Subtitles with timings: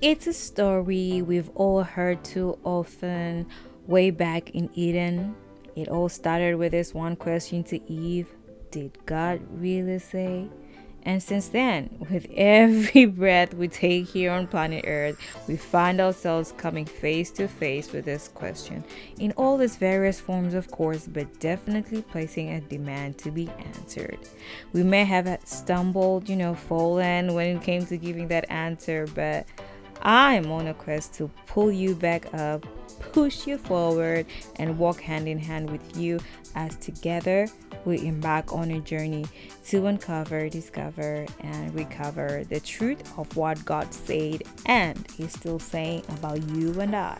[0.00, 3.48] It's a story we've all heard too often
[3.88, 5.34] way back in Eden.
[5.74, 8.28] It all started with this one question to Eve
[8.70, 10.50] Did God really say?
[11.02, 15.18] And since then, with every breath we take here on planet Earth,
[15.48, 18.84] we find ourselves coming face to face with this question
[19.18, 24.18] in all its various forms, of course, but definitely placing a demand to be answered.
[24.72, 29.44] We may have stumbled, you know, fallen when it came to giving that answer, but
[30.02, 32.66] I'm on a quest to pull you back up,
[33.12, 36.20] push you forward, and walk hand in hand with you
[36.54, 37.46] as together
[37.84, 39.24] we embark on a journey
[39.66, 46.02] to uncover, discover, and recover the truth of what God said and is still saying
[46.10, 47.18] about you and I.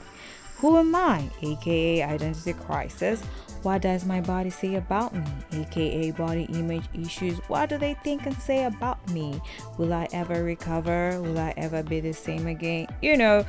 [0.57, 1.31] Who am I?
[1.41, 3.23] aka identity crisis.
[3.63, 5.25] What does my body say about me?
[5.53, 7.39] aka body image issues.
[7.49, 9.41] What do they think and say about me?
[9.77, 11.21] Will I ever recover?
[11.21, 12.87] Will I ever be the same again?
[13.03, 13.45] You know,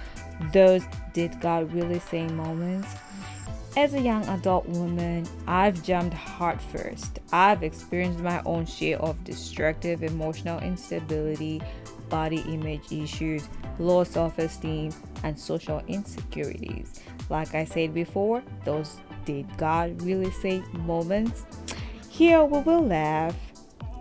[0.54, 2.96] those did God really say moments
[3.78, 7.20] as a young adult woman, I've jumped heart first.
[7.32, 11.62] I've experienced my own share of destructive emotional instability,
[12.10, 14.92] body image issues, low self esteem,
[15.24, 17.00] and social insecurities.
[17.30, 18.98] Like I said before, those
[19.30, 21.46] did God really say moments?
[22.10, 23.36] Here we will laugh,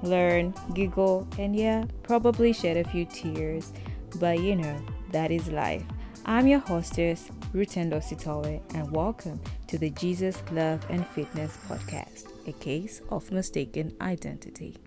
[0.02, 3.74] learn, giggle, and yeah, probably shed a few tears.
[4.18, 4.80] But you know,
[5.12, 5.84] that is life.
[6.24, 12.52] I'm your hostess, Rutendo Sitowe, and welcome to the Jesus Love and Fitness podcast, a
[12.52, 14.78] case of mistaken identity.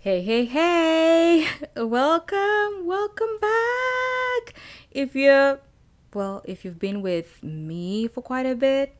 [0.00, 1.46] Hey, hey, hey!
[1.76, 3.95] Welcome, welcome back!
[4.96, 5.60] If you're,
[6.14, 8.96] well, if you've been with me for quite a bit,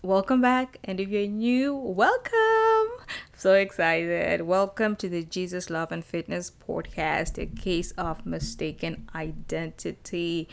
[0.00, 0.78] welcome back.
[0.84, 3.04] And if you're new, welcome!
[3.36, 4.42] So excited.
[4.42, 10.48] Welcome to the Jesus Love and Fitness podcast, a case of mistaken identity.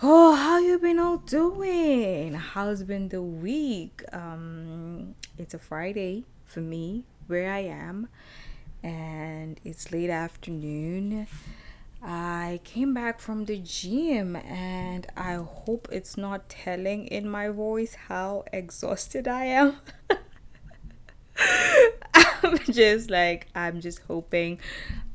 [0.00, 2.34] Oh, how you been all doing?
[2.34, 4.04] How's been the week?
[4.12, 8.06] Um, it's a Friday for me where I am,
[8.84, 11.26] and it's late afternoon.
[12.06, 17.94] I came back from the gym and I hope it's not telling in my voice
[18.08, 19.76] how exhausted I am.
[21.36, 24.60] I'm just like, I'm just hoping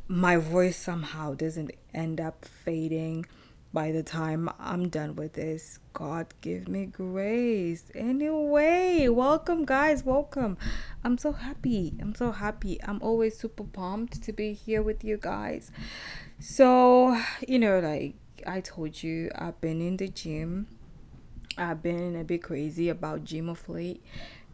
[0.08, 3.28] my voice somehow doesn't end up fading
[3.72, 5.78] by the time I'm done with this.
[5.94, 7.84] God give me grace.
[7.94, 10.04] Anyway, welcome, guys.
[10.04, 10.58] Welcome.
[11.04, 11.94] I'm so happy.
[12.02, 12.82] I'm so happy.
[12.84, 15.72] I'm always super pumped to be here with you guys.
[16.42, 18.16] So, you know, like
[18.48, 20.68] I told you, I've been in the gym.
[21.58, 24.02] I've been a bit crazy about gym of late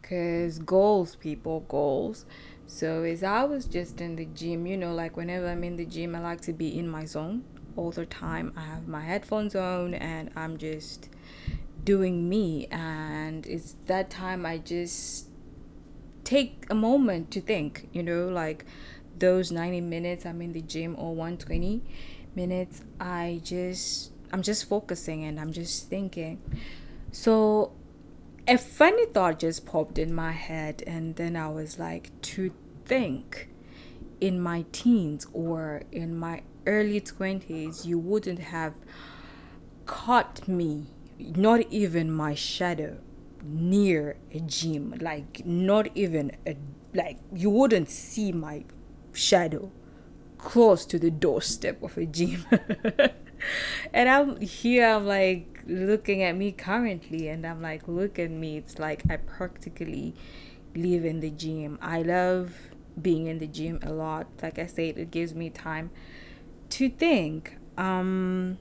[0.02, 2.26] because goals, people, goals.
[2.66, 5.84] So as I was just in the gym, you know, like whenever I'm in the
[5.84, 7.44] gym, I like to be in my zone
[7.76, 8.52] all the time.
[8.56, 11.08] I have my headphones on and I'm just
[11.84, 12.66] doing me.
[12.72, 15.28] And it's that time I just
[16.24, 18.64] take a moment to think, you know, like
[19.18, 21.82] those 90 minutes I'm in the gym or 120
[22.34, 26.40] minutes, I just, I'm just focusing and I'm just thinking.
[27.12, 27.72] So
[28.48, 32.52] a funny thought just popped in my head, and then I was like, to
[32.84, 33.48] think
[34.20, 38.74] in my teens or in my early 20s, you wouldn't have
[39.84, 40.86] caught me,
[41.18, 42.98] not even my shadow,
[43.42, 44.94] near a gym.
[45.00, 46.56] Like, not even a,
[46.94, 48.64] like, you wouldn't see my
[49.16, 49.70] shadow
[50.38, 52.44] close to the doorstep of a gym.
[53.92, 58.56] and I'm here, I'm like, looking at me currently and I'm like, look at me.
[58.56, 60.14] It's like I practically
[60.74, 61.78] live in the gym.
[61.82, 62.54] I love
[63.00, 64.26] being in the gym a lot.
[64.42, 65.90] Like I said, it gives me time
[66.70, 67.58] to think.
[67.76, 68.58] Um,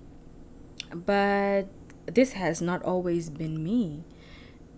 [0.94, 1.66] but
[2.06, 4.04] this has not always been me.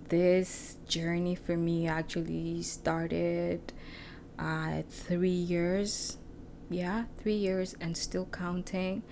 [0.09, 3.73] This journey for me actually started
[4.39, 6.17] uh, three years.
[6.69, 9.03] Yeah, three years and still counting.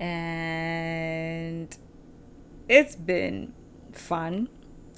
[0.00, 1.76] And
[2.68, 3.52] it's been
[3.92, 4.48] fun.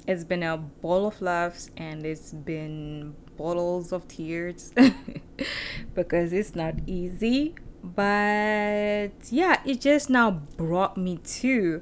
[0.07, 4.73] It's been a ball of laughs and it's been bottles of tears
[5.95, 7.55] because it's not easy.
[7.83, 11.81] But yeah, it just now brought me to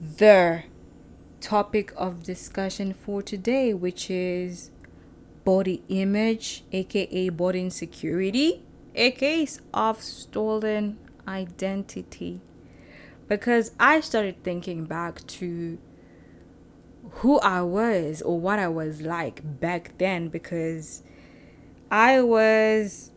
[0.00, 0.64] the
[1.40, 4.70] topic of discussion for today, which is
[5.44, 8.62] body image, aka body insecurity,
[8.94, 12.40] a case of stolen identity
[13.28, 15.78] because I started thinking back to
[17.10, 21.02] who I was or what I was like back then because
[21.90, 23.12] I was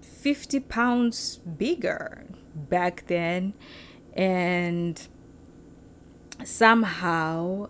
[0.00, 2.24] 50 pounds bigger
[2.54, 3.54] back then.
[4.14, 5.00] And
[6.44, 7.68] somehow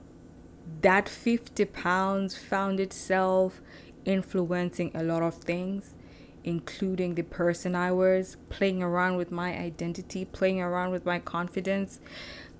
[0.82, 3.60] that 50 pounds found itself
[4.04, 5.94] influencing a lot of things,
[6.44, 12.00] including the person I was, playing around with my identity, playing around with my confidence,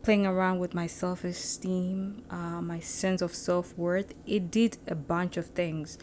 [0.02, 4.14] playing around with my self esteem, uh, my sense of self worth.
[4.26, 5.98] It did a bunch of things.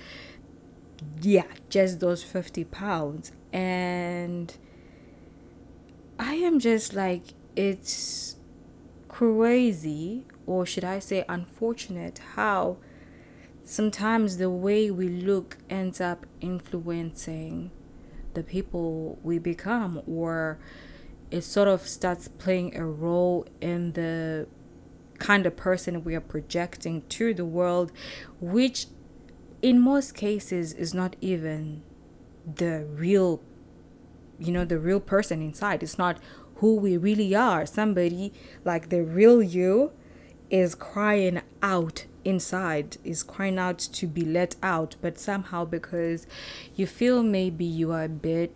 [1.21, 3.31] Yeah, just those 50 pounds.
[3.54, 4.56] And
[6.18, 7.24] I am just like,
[7.56, 8.36] it's
[9.07, 12.78] crazy, or should I say, unfortunate, how
[13.63, 17.69] sometimes the way we look ends up influencing
[18.34, 20.57] the people we become, or
[21.30, 24.48] it sort of starts playing a role in the
[25.19, 27.92] kind of person we are projecting to the world,
[28.42, 28.88] which
[29.62, 31.84] in most cases is not even
[32.56, 33.40] the real
[34.40, 35.84] you know the real person inside.
[35.84, 36.18] It's not
[36.56, 37.68] who we really are.
[37.68, 38.34] Somebody
[38.66, 39.92] like the real you
[40.50, 46.28] is crying out inside is crying out to be let out but somehow because
[46.75, 48.54] you feel maybe you are a bit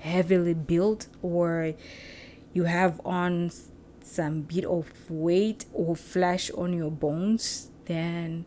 [0.00, 1.74] heavily built or
[2.52, 3.50] you have on
[4.02, 8.44] some bit of weight or flesh on your bones then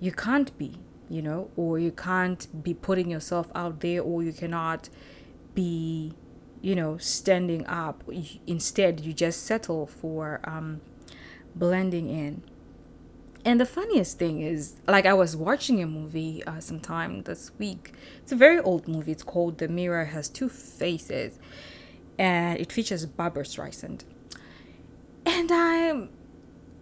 [0.00, 0.78] you can't be
[1.10, 4.88] you know or you can't be putting yourself out there or you cannot
[5.54, 6.14] be
[6.62, 8.04] you know standing up.
[8.46, 10.80] Instead you just settle for um,
[11.54, 12.42] blending in.
[13.44, 17.92] And the funniest thing is like i was watching a movie uh, sometime this week.
[18.22, 19.12] It's a very old movie.
[19.12, 20.04] It's called the mirror.
[20.06, 21.38] Has two faces
[22.18, 24.04] and it features Barbara streisand.
[25.24, 26.10] And i'm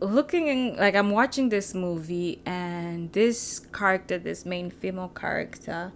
[0.00, 5.92] looking in, like i'm watching this movie and this character this main female character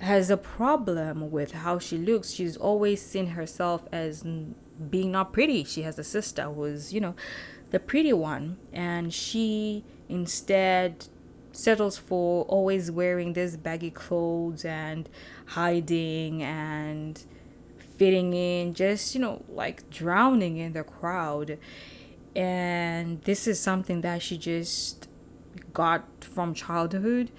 [0.00, 2.30] has a problem with how she looks.
[2.30, 5.64] She's always seen herself as being not pretty.
[5.64, 7.14] She has a sister who's, you know,
[7.70, 11.06] the pretty one, and she instead
[11.52, 15.08] settles for always wearing this baggy clothes and
[15.46, 17.24] hiding and
[17.96, 21.58] fitting in, just, you know, like drowning in the crowd.
[22.34, 25.08] And this is something that she just
[25.72, 27.30] got from childhood.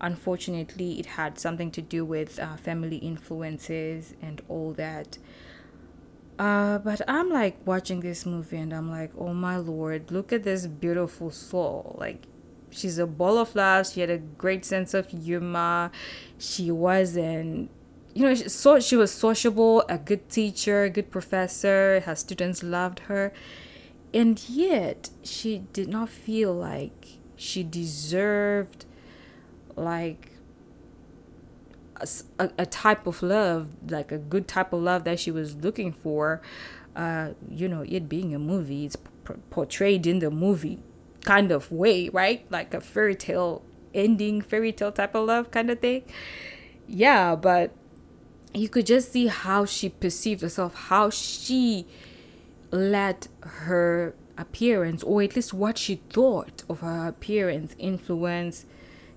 [0.00, 5.18] Unfortunately, it had something to do with uh, family influences and all that.
[6.40, 10.42] Uh, but I'm like watching this movie and I'm like, oh my lord, look at
[10.42, 11.96] this beautiful soul.
[12.00, 12.22] Like,
[12.70, 13.92] she's a ball of laughs.
[13.92, 15.90] She had a great sense of humor.
[16.38, 17.70] She wasn't,
[18.14, 22.00] you know, she, so she was sociable, a good teacher, a good professor.
[22.06, 23.34] Her students loved her,
[24.14, 28.86] and yet she did not feel like she deserved
[29.76, 30.29] like
[32.38, 35.92] a, a, type of love like a good type of love that she was looking
[35.92, 36.40] for
[36.96, 40.78] uh you know it being a movie it's p- portrayed in the movie
[41.24, 42.46] kind of way right?
[42.50, 43.62] Like a fairy tale
[43.92, 46.02] ending fairy tale type of love kind of thing.
[46.86, 47.72] Yeah but
[48.52, 51.86] you could just see how she perceived herself how she
[52.72, 58.64] let her appearance, or at least what she thought of her appearance, influence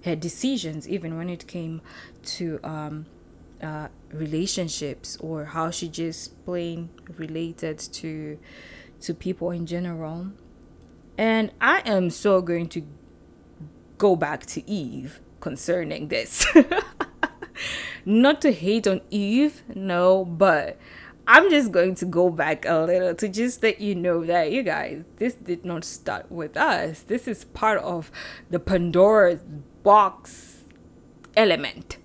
[0.04, 1.82] her decisions, even when it came
[2.24, 3.06] to um,
[3.62, 8.38] uh, relationships or how she just plain related to
[9.02, 10.28] to people in general.
[11.18, 12.84] And I am so going to
[13.98, 16.46] go back to Eve concerning this.
[18.06, 20.78] Not to hate on Eve, no, but
[21.28, 24.64] I'm just going to go back a little to just let you know that you
[24.64, 27.02] guys, this did not start with us.
[27.02, 28.12] This is part of
[28.50, 29.40] the Pandora's
[29.84, 30.64] box
[31.36, 31.98] element.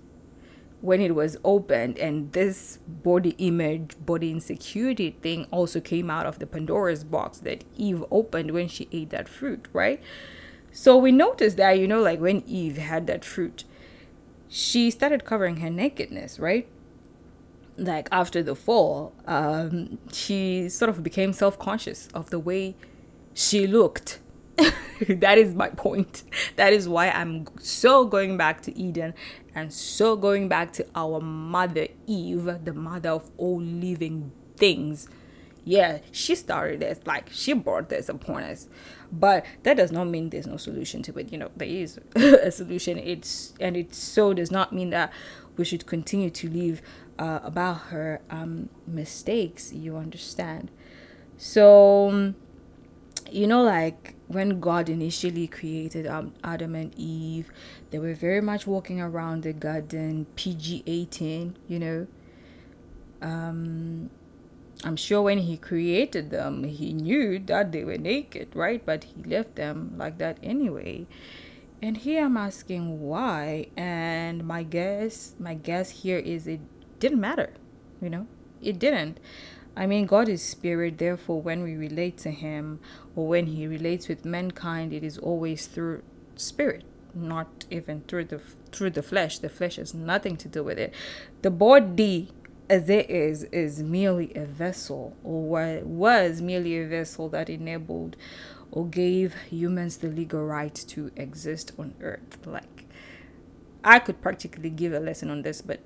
[0.81, 6.39] When it was opened and this body image body insecurity thing also came out of
[6.39, 10.01] the pandora's box that eve opened when she ate that fruit right?
[10.71, 13.65] So we noticed that you know like when eve had that fruit
[14.47, 16.65] she started covering her nakedness right?
[17.77, 22.75] Like after the fall, um, she sort of became self conscious of the way
[23.33, 24.19] she looked.
[25.07, 26.23] that is my point.
[26.55, 29.13] That is why I'm so going back to Eden
[29.55, 35.07] and so going back to our mother Eve, the mother of all living things.
[35.65, 38.67] Yeah, she started this, like she brought this upon us.
[39.11, 41.31] But that does not mean there's no solution to it.
[41.31, 42.97] You know, there is a solution.
[42.97, 45.11] It's and it so does not mean that
[45.57, 46.81] we should continue to live
[47.19, 50.71] uh, about her um, mistakes, you understand.
[51.37, 52.33] So,
[53.29, 57.51] you know, like when God initially created Adam and Eve,
[57.89, 62.07] they were very much walking around the garden, PG 18, you know.
[63.23, 64.11] Um,
[64.83, 68.85] I'm sure when he created them, he knew that they were naked, right?
[68.85, 71.07] But he left them like that anyway.
[71.81, 76.59] And here I'm asking why, and my guess, my guess here is it
[76.99, 77.53] didn't matter,
[77.99, 78.27] you know,
[78.61, 79.19] it didn't.
[79.79, 82.81] I mean, God is spirit, therefore, when we relate to Him
[83.15, 86.03] or when He relates with mankind, it is always through
[86.35, 86.83] spirit,
[87.13, 88.41] not even through the
[88.73, 89.39] through the flesh.
[89.39, 90.93] The flesh has nothing to do with it.
[91.43, 92.33] The body,
[92.69, 98.17] as it is, is merely a vessel, or was merely a vessel that enabled
[98.71, 102.37] or gave humans the legal right to exist on earth.
[102.45, 102.83] Like,
[103.81, 105.79] I could practically give a lesson on this, but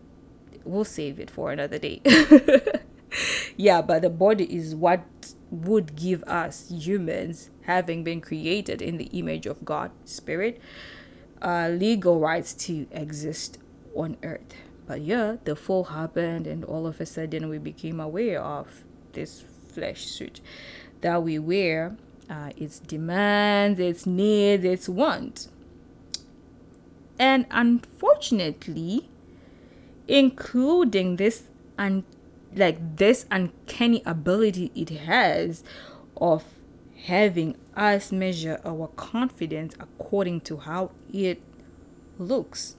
[0.63, 2.01] we'll save it for another day.
[3.57, 5.03] yeah, but the body is what
[5.51, 10.60] would give us humans, having been created in the image of God, Spirit,
[11.41, 13.57] uh, legal rights to exist
[13.95, 14.55] on earth.
[14.88, 18.83] But yeah, the fall happened, and all of a sudden we became aware of
[19.13, 20.41] this flesh suit
[21.01, 21.95] that we wear,
[22.29, 25.50] uh, its demands, its needs, its wants.
[27.19, 29.10] And unfortunately,
[30.07, 31.43] including this
[31.77, 32.03] un-
[32.55, 35.63] like this uncanny ability it has
[36.17, 36.43] of
[37.05, 41.41] having us measure our confidence according to how it
[42.17, 42.75] looks.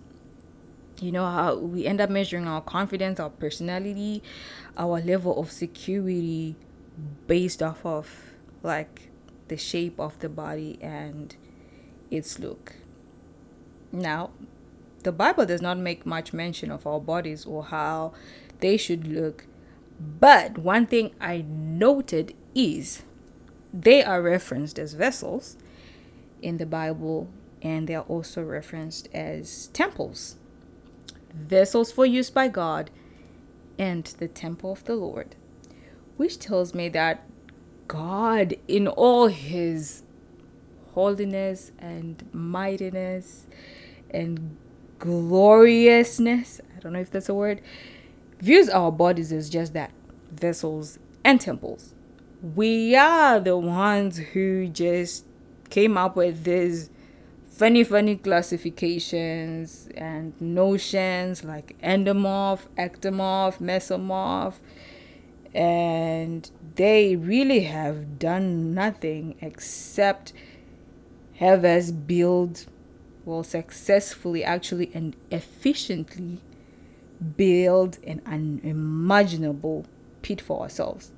[1.01, 4.23] You know how we end up measuring our confidence our personality
[4.77, 6.55] our level of security
[7.27, 9.11] based off of like
[9.49, 11.37] the shape of the body and
[12.11, 12.75] its look.
[13.93, 14.31] Now
[15.03, 18.15] the bible does not make much mention of our bodies or how
[18.61, 19.45] they should look
[19.99, 23.03] but one thing I noted is
[23.73, 25.57] they are referenced as vessels
[26.43, 27.29] in the Bible
[27.63, 30.37] and they are also referenced as temples.
[31.33, 32.91] Vessels for use by God
[33.79, 35.35] and the temple of the Lord,
[36.17, 37.27] which tells me that
[37.89, 40.03] God, in all his
[40.93, 43.47] holiness and mightiness
[44.11, 44.57] and
[44.99, 47.61] gloriousness, I don't know if that's a word,
[48.45, 49.91] views our bodies as just that
[50.31, 51.95] vessels and temples.
[52.55, 55.25] We are the ones who just
[55.71, 56.91] came up with these
[57.49, 64.57] funny, funny classifications and notions like endomorph, ectomorph, mesomorph,
[65.55, 70.35] and they really have done nothing except
[71.37, 72.67] have us build
[73.25, 76.41] well successfully actually and efficiently
[77.37, 79.87] build an unimaginable
[80.23, 81.13] pit for ourselves.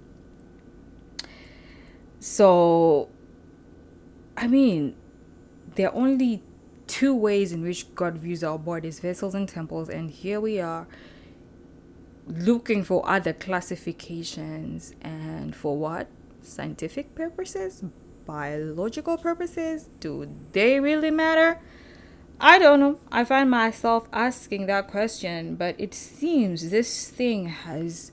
[2.21, 3.09] So,
[4.37, 4.97] I mean,
[5.75, 6.43] there are only
[6.87, 10.87] two ways in which God views our bodies vessels and temples, and here we are
[12.26, 16.09] looking for other classifications and for what?
[16.43, 17.85] Scientific purposes?
[18.25, 19.88] Biological purposes?
[20.00, 21.61] Do they really matter?
[22.40, 22.99] I don't know.
[23.11, 28.12] I find myself asking that question, but it seems this thing has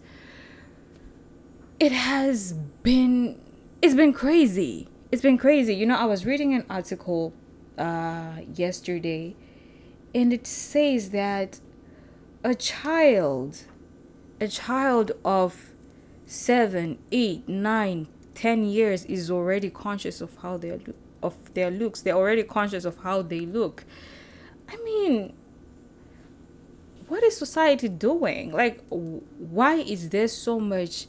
[1.80, 2.54] it has
[2.84, 3.42] been
[3.82, 4.88] it's been crazy.
[5.12, 5.76] It's been crazy.
[5.76, 7.34] You know, I was reading an article
[7.78, 9.36] uh yesterday
[10.16, 11.60] and it says that
[12.44, 13.64] a child
[14.40, 15.74] a child of
[16.26, 22.02] seven, eight, nine, ten years is already conscious of how they look of their looks.
[22.02, 23.86] They're already conscious of how they look
[24.70, 25.34] I mean,
[27.08, 28.52] what is society doing?
[28.52, 31.08] Like, why is there so much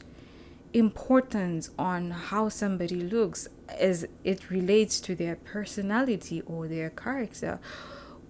[0.73, 7.59] importance on how somebody looks as it relates to their personality or their character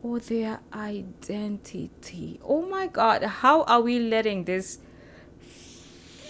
[0.04, 2.40] or their identity?
[2.44, 4.80] Oh my God, how are we letting this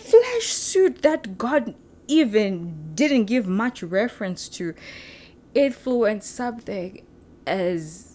[0.06, 1.76] flesh suit that God
[2.08, 4.74] even didn't give much reference to
[5.54, 7.06] influence something
[7.48, 8.15] as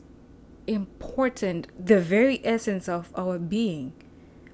[0.70, 3.92] important, the very essence of our being,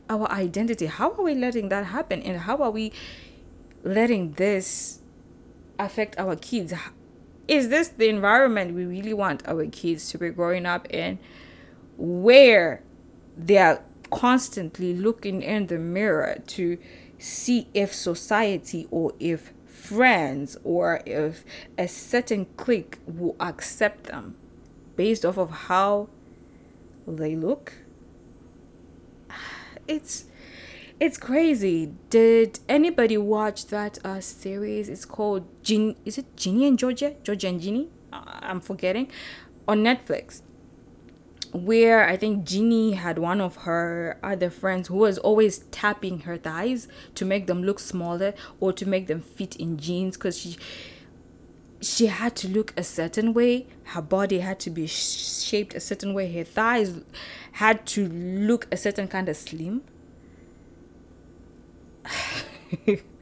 [0.08, 0.86] our identity.
[0.86, 2.22] How are we letting that happen?
[2.22, 2.92] And how are we
[3.84, 5.00] letting this
[5.78, 6.72] affect our kids?
[7.46, 11.18] Is this the environment we really want our kids to be growing up in?
[11.98, 12.82] Where
[13.36, 16.78] they are constantly looking in the mirror to
[17.18, 21.44] see if society or if friends or if
[21.76, 24.34] a certain clique will accept them
[24.96, 26.08] based off of how
[27.06, 27.74] they look
[29.88, 30.24] it's
[30.98, 31.92] it's crazy.
[32.08, 34.88] Did anybody watch that uh, series?
[34.88, 35.96] It's called Gin.
[36.04, 37.14] Is it Ginny and Georgia?
[37.22, 37.90] Georgia and Ginny?
[38.12, 39.10] I'm forgetting.
[39.68, 40.40] On Netflix.
[41.52, 46.36] Where I think Ginny had one of her other friends who was always tapping her
[46.36, 50.56] thighs to make them look smaller or to make them fit in jeans because she
[51.80, 56.14] she had to look a certain way her body had to be shaped a certain
[56.14, 57.00] way her thighs
[57.52, 59.82] had to look a certain kind of slim.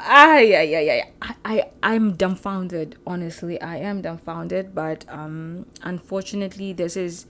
[0.00, 3.60] Ah yeah yeah yeah I, I i'm dumbfounded honestly.
[3.60, 7.26] I am dumbfounded but um unfortunately this is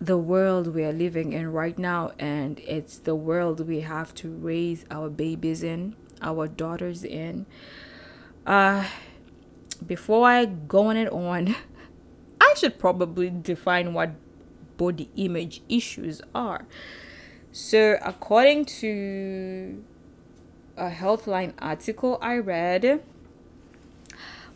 [0.00, 4.30] the world we are living in right now and it's the world we have to
[4.30, 7.46] raise our babies in our daughters in
[8.48, 8.84] uh
[9.86, 11.54] before i go on it on
[12.40, 14.10] i should probably define what
[14.76, 16.66] body image issues are
[17.50, 19.82] so, according to
[20.76, 23.02] a Healthline article I read,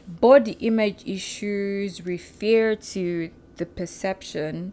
[0.07, 4.73] body image issues refer to the perception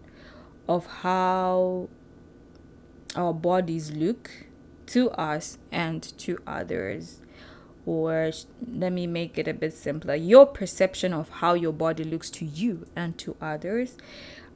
[0.68, 1.88] of how
[3.16, 4.30] our bodies look
[4.88, 7.22] to us and to others.
[7.90, 8.32] Or
[8.72, 12.46] let me make it a bit simpler your perception of how your body looks to
[12.46, 13.98] you and to others.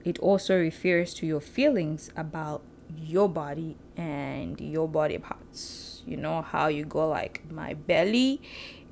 [0.06, 2.62] It also refers to your feelings about
[2.96, 6.04] your body and your body parts.
[6.06, 8.40] You know how you go like my belly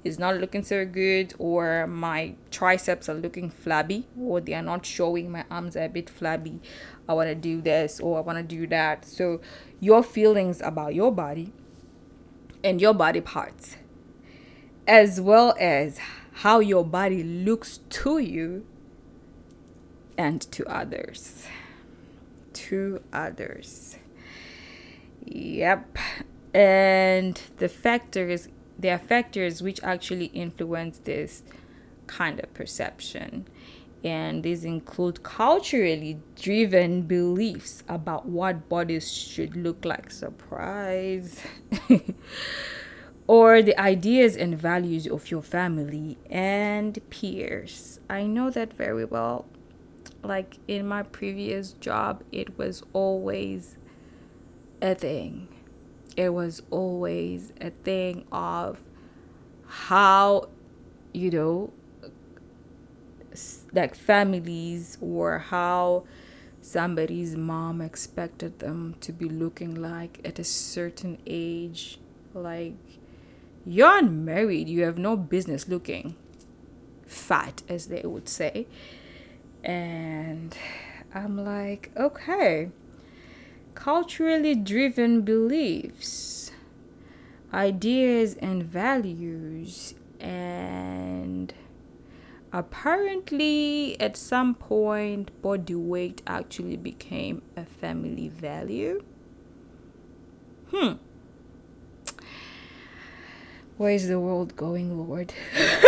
[0.04, 4.88] is not looking so good or my triceps are looking flabby or they are not
[4.88, 6.60] showing my arms are a bit flabby
[7.08, 9.40] i want to do this or i want to do that so
[9.80, 11.54] your feelings about your body
[12.64, 13.76] and your body parts
[14.92, 16.00] as well as
[16.34, 18.66] how your body looks to you
[20.18, 21.48] and to others
[22.54, 23.98] to others.
[25.26, 25.98] Yep.
[26.54, 31.44] And the factors, there are factors which actually influence this
[32.08, 33.48] kind of perception.
[34.04, 40.10] And these include culturally driven beliefs about what bodies should look like.
[40.12, 41.40] Surprise.
[43.28, 48.00] or the ideas and values of your family and peers.
[48.10, 49.46] I know that very well
[50.24, 53.78] like in my previous job, it was always
[54.82, 55.48] a thing.
[56.16, 58.82] It was always a thing of
[59.66, 60.50] how,
[61.14, 61.74] you know,
[63.74, 66.04] like families or how
[66.62, 72.00] somebody's mom expected them to be looking like at a certain age.
[72.34, 72.91] Like,
[73.66, 76.16] you're unmarried, you have no business looking
[77.06, 78.68] fat, as they would say.
[79.64, 80.58] And
[81.14, 82.70] I'm like, okay,
[83.76, 86.52] culturally driven beliefs,
[87.54, 89.94] ideas, and values.
[90.20, 91.54] And
[92.54, 99.04] apparently, at some point, body weight actually became a family value.
[100.72, 100.94] Hmm.
[103.82, 105.34] Where is the world going, Lord?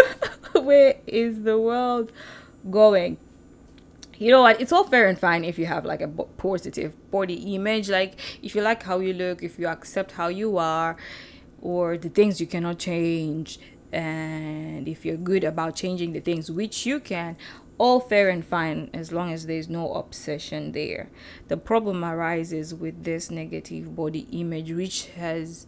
[0.56, 2.12] Where is the world
[2.72, 3.18] going?
[4.18, 7.56] you know what it's all fair and fine if you have like a positive body
[7.56, 10.96] image like if you like how you look if you accept how you are
[11.62, 13.60] or the things you cannot change
[13.92, 17.36] and if you're good about changing the things which you can
[17.80, 21.10] all fair and fine as long as there's no obsession there
[21.48, 25.66] the problem arises with this negative body image which has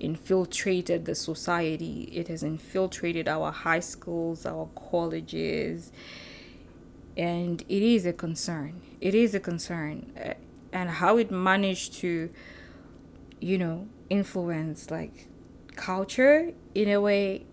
[0.00, 5.92] infiltrated the society it has infiltrated our high schools our colleges
[7.16, 10.34] and it is a concern it is a concern uh,
[10.72, 12.30] and how it managed to
[13.40, 15.28] you know influence like
[15.76, 17.44] culture in a way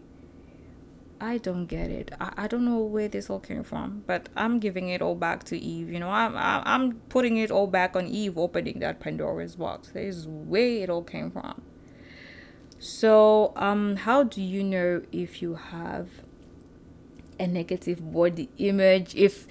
[1.20, 2.12] I don't get it.
[2.20, 5.44] I, I don't know where this all came from, but I'm giving it all back
[5.46, 5.92] to Eve.
[5.92, 9.90] You know, I'm I'm putting it all back on Eve opening that Pandora's box.
[9.90, 11.62] This is where it all came from.
[12.80, 16.10] So, um, how do you know if you have
[17.40, 19.16] a negative body image?
[19.16, 19.48] If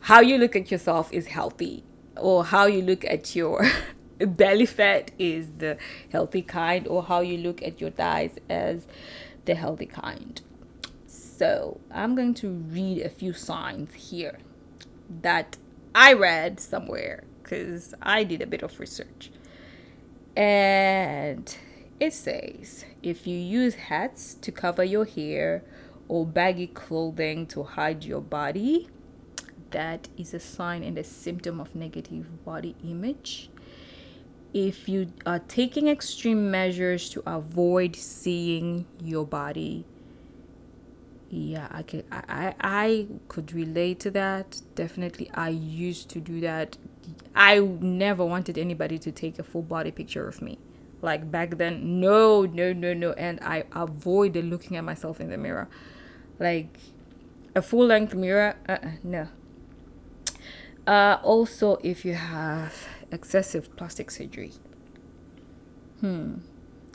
[0.00, 1.84] how you look at yourself is healthy
[2.16, 3.64] or how you look at your
[4.18, 5.76] belly fat is the
[6.10, 8.86] healthy kind or how you look at your thighs as
[9.44, 10.40] the healthy kind.
[11.06, 14.38] So i'm going to read a few signs here
[15.22, 15.56] that
[15.94, 19.30] i read somewhere because i did a bit of research.
[20.36, 21.56] And
[22.00, 25.62] it says if you use hats to cover your hair
[26.08, 28.88] or baggy clothing to hide your body,
[29.70, 33.50] that is a sign and a symptom of negative body image.
[34.52, 39.84] if you are taking extreme measures to avoid seeing your body
[41.28, 44.60] yeah i could I, I i could relate to that.
[44.74, 46.76] Definitely i used to do that.
[47.34, 50.58] I never wanted anybody to take a full body picture of me
[51.02, 53.12] like back then no no no no.
[53.12, 55.68] And i avoided looking at myself in the mirror.
[56.38, 56.78] Like
[57.54, 59.28] a full length mirror uh-uh, no.
[60.86, 64.52] Uh also if you have excessive plastic surgery.
[66.00, 66.36] Hmm.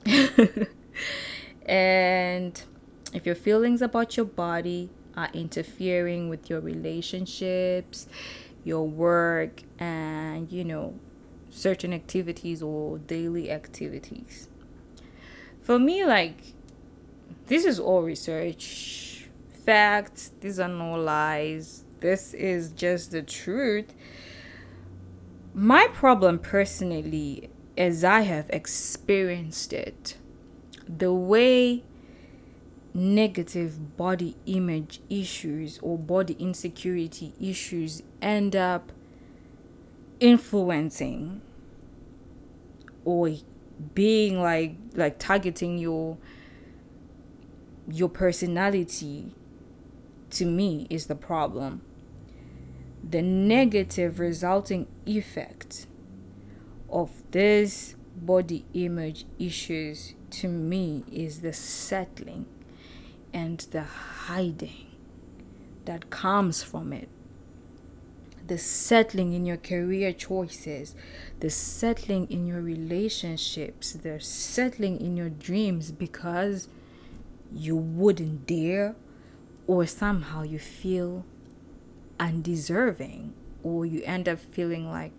[1.65, 2.61] And
[3.13, 8.07] if your feelings about your body are interfering with your relationships,
[8.63, 10.93] your work, and you know,
[11.55, 14.49] certain activities or daily activities.
[15.61, 16.53] For me, like,
[17.47, 19.27] this is all research,
[19.65, 23.93] facts, these are no lies, this is just the truth.
[25.53, 30.17] My problem personally, as I have experienced it,
[30.87, 31.83] the way
[32.93, 38.91] negative body image issues or body insecurity issues end up
[40.19, 41.41] influencing
[43.05, 43.31] or
[43.93, 46.17] being like like targeting your
[47.89, 49.33] your personality
[50.29, 51.81] to me is the problem
[53.07, 55.85] the negative resulting effect
[56.89, 62.45] of this body image issues to me is the settling
[63.33, 64.87] and the hiding
[65.85, 67.09] that comes from it.
[68.47, 70.93] The settling in your career choices,
[71.39, 76.67] the settling in your relationships, the settling in your dreams because
[77.51, 78.95] you wouldn't dare,
[79.65, 81.25] or somehow you feel
[82.19, 85.11] undeserving, or you end up feeling like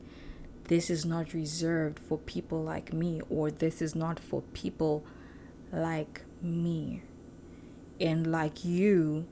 [0.65, 5.05] this is not reserved for people like me, or this is not for people
[5.73, 7.03] like me.
[8.01, 9.27] And like you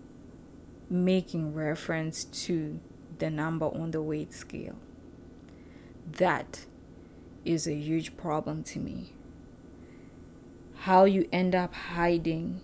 [0.91, 2.81] making reference to
[3.19, 4.77] the number on the weight scale.
[6.19, 6.67] That
[7.45, 9.13] is a huge problem to me.
[10.81, 12.61] How you end up hiding,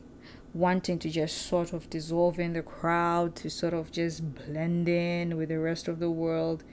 [0.52, 5.36] wanting to just sort of dissolve in the crowd, to sort of just blend in
[5.36, 6.64] with the rest of the world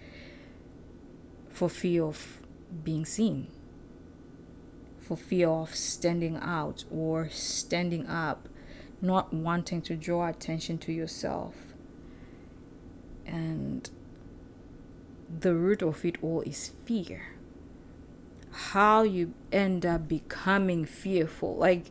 [1.50, 2.42] for fear of
[2.84, 3.48] being seen,
[5.00, 8.50] for fear of standing out or standing up
[9.02, 11.56] not wanting to draw attention to yourself.
[13.28, 13.90] And
[15.40, 17.34] the root of it all is fear.
[18.52, 21.56] How you end up becoming fearful.
[21.56, 21.86] Like,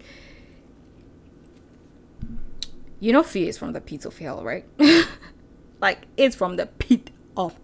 [2.98, 4.64] you know, fear is from the pit of hell, right?
[5.80, 7.58] like, it's from the pit of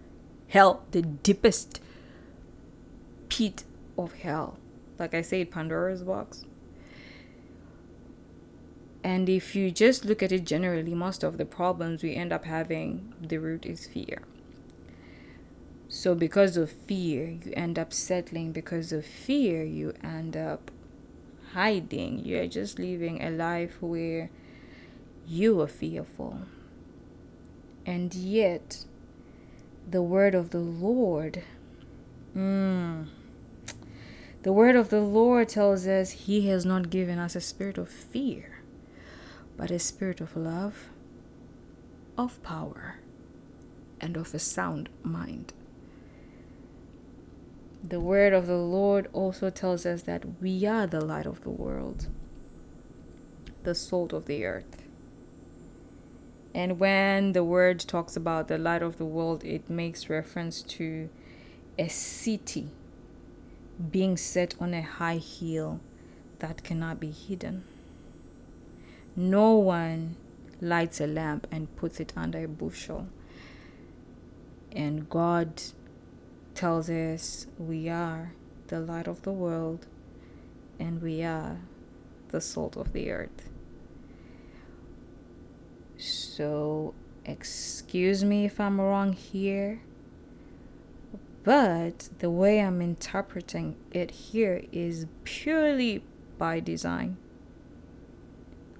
[0.47, 1.81] hell, the deepest
[3.29, 3.63] pit
[3.97, 4.57] of hell.
[4.99, 6.45] Like I said, Pandora's box.
[9.03, 12.45] And if you just look at it generally, most of the problems we end up
[12.45, 14.21] having, the root is fear.
[15.89, 18.53] So, because of fear, you end up settling.
[18.53, 20.71] Because of fear, you end up
[21.51, 22.19] hiding.
[22.25, 24.29] You're just living a life where
[25.27, 26.39] you are fearful.
[27.85, 28.85] And yet,
[29.87, 31.43] the word of the Lord,
[32.35, 33.07] mm,
[34.43, 37.89] the word of the Lord tells us He has not given us a spirit of
[37.89, 38.52] fear
[39.57, 40.89] but a spirit of love,
[42.17, 42.99] of power,
[43.99, 45.53] and of a sound mind.
[47.83, 51.49] The word of the Lord also tells us that we are the light of the
[51.49, 52.07] world,
[53.63, 54.83] the salt of the earth.
[56.55, 61.09] And when the word talks about the light of the world, it makes reference to
[61.77, 62.69] a city
[63.91, 65.79] being set on a high hill
[66.39, 67.63] that cannot be hidden.
[69.15, 70.15] No one
[70.59, 73.07] lights a lamp and puts it under a bushel.
[74.71, 75.61] And God
[76.55, 78.33] tells us we are
[78.67, 79.85] the light of the world
[80.79, 81.57] and we are
[82.29, 83.49] the salt of the earth.
[85.97, 89.81] So, excuse me if I'm wrong here,
[91.43, 96.03] but the way I'm interpreting it here is purely
[96.39, 97.17] by design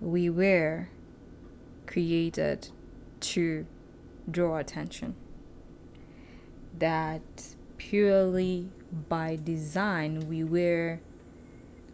[0.04, 0.90] we were
[1.88, 2.70] created
[3.22, 3.66] to
[4.30, 5.16] draw attention.
[6.78, 8.70] That purely
[9.10, 11.00] by design we were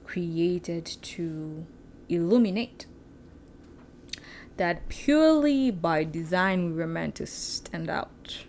[0.06, 1.66] created to
[2.10, 2.88] illuminate.
[4.58, 8.44] That purely by design we were meant to stand out.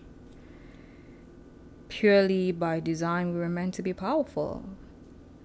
[1.90, 4.64] purely by design, we were meant to be powerful.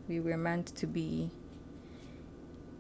[0.08, 1.32] We were meant to be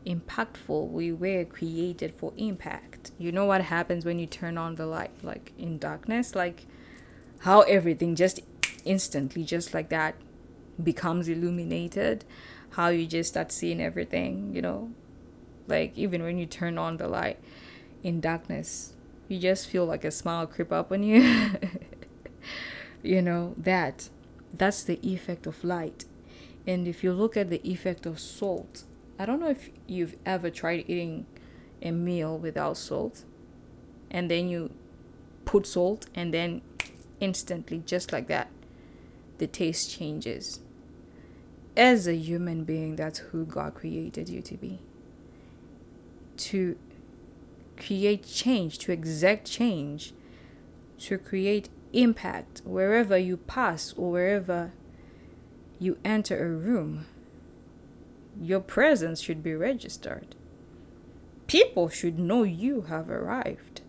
[0.06, 0.90] impactful.
[0.90, 3.12] We were created for impact.
[3.18, 6.36] You know what happens when you turn on the light, like in darkness?
[6.36, 6.66] Like
[7.40, 8.40] how everything just
[8.84, 10.16] instantly, just like that,
[10.82, 12.26] becomes illuminated.
[12.72, 14.92] How you just start seeing everything, you know?
[15.68, 17.40] Like even when you turn on the light
[18.04, 18.94] in darkness,
[19.28, 21.52] you just feel like a smile creep up on you.
[23.04, 24.10] you know, that.
[24.54, 26.06] That's the effect of light.
[26.68, 28.84] And if you look at the effect of salt,
[29.18, 31.26] I don't know if you've ever tried eating
[31.82, 33.24] a meal without salt
[34.12, 34.72] and then you
[35.46, 36.62] put salt and then
[37.20, 38.50] instantly just like that
[39.38, 40.60] the taste changes.
[41.78, 44.80] As a human being that's who god created you to be.
[46.38, 46.78] To
[47.78, 50.14] create change to exact change
[50.98, 54.72] to create impact wherever you pass or wherever
[55.80, 57.06] you enter a room
[58.40, 60.36] your presence should be registered.
[61.48, 63.82] People should know you have arrived.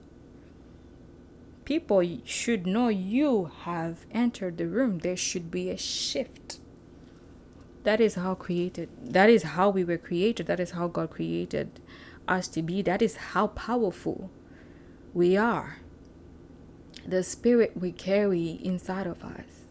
[1.64, 4.98] People should know you have entered the room.
[4.98, 6.58] There should be a shift.
[7.82, 8.88] That is how created.
[9.02, 10.46] That is how we were created.
[10.46, 11.80] That is how God created
[12.28, 12.82] us to be.
[12.82, 14.30] That is how powerful
[15.14, 15.78] we are.
[17.06, 19.64] The spirit we carry inside of us.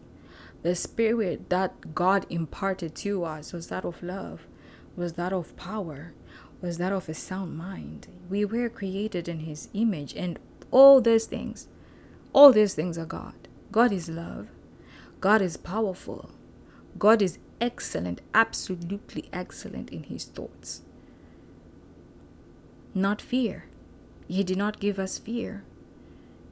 [0.62, 4.46] The spirit that God imparted to us was that of love
[4.96, 6.12] was that of power,
[6.60, 8.08] was that of a sound mind.
[8.28, 10.38] We were created in His image, and
[10.70, 11.68] all these things,
[12.32, 13.34] all these things are God.
[13.70, 14.48] God is love,
[15.20, 16.30] God is powerful,
[16.98, 20.82] God is excellent, absolutely excellent in His thoughts.
[22.94, 23.66] Not fear.
[24.26, 25.62] He did not give us fear.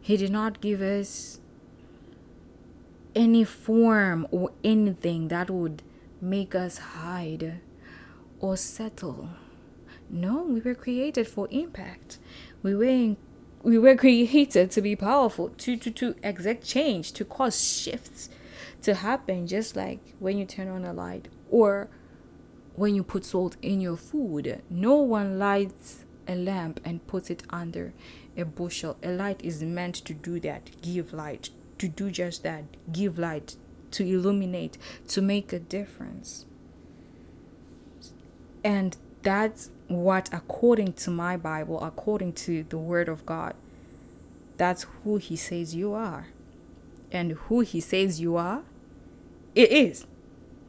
[0.00, 1.40] He did not give us
[3.14, 5.82] any form or anything that would
[6.20, 7.60] make us hide
[8.44, 9.30] or settle.
[10.10, 12.18] No, we were created for impact.
[12.62, 13.16] We were in,
[13.62, 18.28] we were created to be powerful, to to to exact change, to cause shifts
[18.82, 21.88] to happen just like when you turn on a light or
[22.76, 24.60] when you put salt in your food.
[24.68, 27.94] No one lights a lamp and puts it under
[28.36, 28.98] a bushel.
[29.02, 33.56] A light is meant to do that, give light, to do just that, give light,
[33.92, 34.76] to illuminate,
[35.08, 36.44] to make a difference.
[38.64, 43.54] And that's what, according to my Bible, according to the Word of God,
[44.56, 46.28] that's who He says you are.
[47.12, 48.62] And who He says you are,
[49.54, 50.06] it is.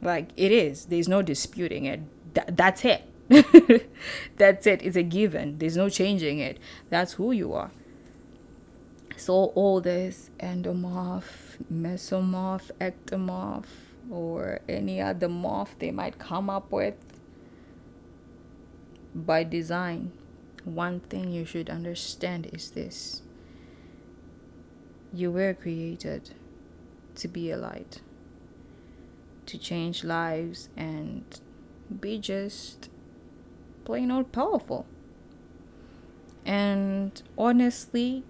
[0.02, 0.86] Like, it is.
[0.86, 2.00] There's no disputing it.
[2.34, 3.02] Th- that's it.
[4.36, 4.82] that's it.
[4.82, 5.58] It's a given.
[5.58, 6.58] There's no changing it.
[6.90, 7.70] That's who you are.
[9.16, 13.64] So, all this endomorph, mesomorph, ectomorph,
[14.10, 16.94] or any other morph they might come up with
[19.24, 20.12] by design,
[20.64, 23.22] one thing you should understand is this
[25.12, 26.30] you were created
[27.14, 28.02] to be a light,
[29.46, 31.40] to change lives, and
[32.00, 32.90] be just
[33.84, 34.84] plain old powerful.
[36.44, 38.24] And honestly,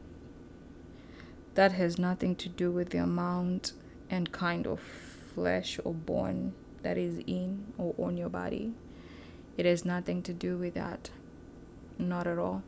[1.55, 3.72] that has nothing to do with the amount
[4.09, 4.81] and kind of
[5.35, 8.75] flesh or bone that is in or on your body.
[9.57, 11.11] It has nothing to do with that.
[11.99, 12.62] Not at all.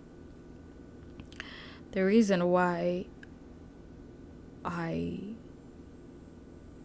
[1.93, 3.07] The reason why
[4.65, 5.21] I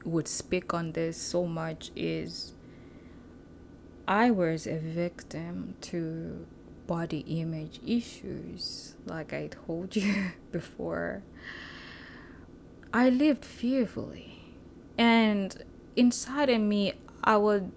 [0.06, 2.54] would speak on this so much is
[4.08, 6.46] I was a victim to
[6.88, 11.24] body image issues, like I told you before.
[12.94, 14.56] I lived fearfully,
[14.98, 15.64] and
[15.96, 17.72] inside of me, I would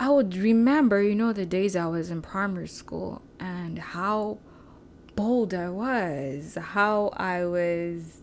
[0.00, 4.38] I would remember, you know, the days I was in primary school and how
[5.14, 8.22] bold I was, how I was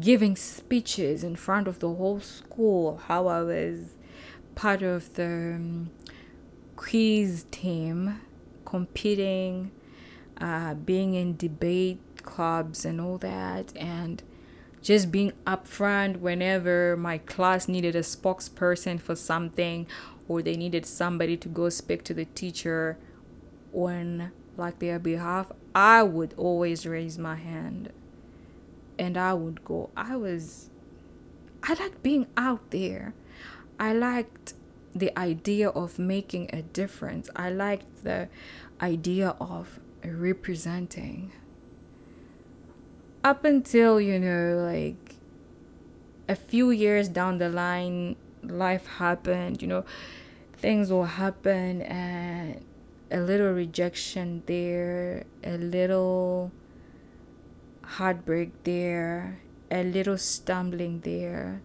[0.00, 3.98] giving speeches in front of the whole school, how I was
[4.54, 5.90] part of the um,
[6.74, 8.22] quiz team,
[8.64, 9.72] competing,
[10.40, 14.22] uh, being in debate clubs and all that, and
[14.84, 19.86] just being upfront whenever my class needed a spokesperson for something
[20.28, 22.98] or they needed somebody to go speak to the teacher
[23.72, 27.92] on like their behalf, I would always raise my hand
[28.98, 29.88] and I would go.
[29.96, 30.68] I was
[31.62, 33.14] I liked being out there.
[33.80, 34.52] I liked
[34.94, 37.30] the idea of making a difference.
[37.34, 38.28] I liked the
[38.82, 41.32] idea of representing.
[43.24, 45.16] Up until, you know, like
[46.28, 49.86] a few years down the line, life happened, you know,
[50.58, 52.62] things will happen and
[53.10, 56.52] a little rejection there, a little
[57.82, 61.62] heartbreak there, a little stumbling there.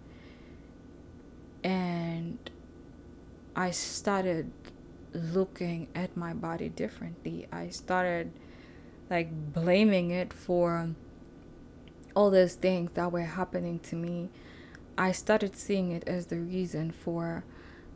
[1.62, 2.38] And
[3.54, 4.50] I started
[5.12, 7.50] looking at my body differently.
[7.52, 8.32] I started
[9.10, 10.95] like blaming it for
[12.15, 14.30] all those things that were happening to me.
[14.98, 17.43] I started seeing it as the reason for